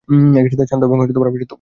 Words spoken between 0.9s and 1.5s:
আভিজাত্যপূর্ণ।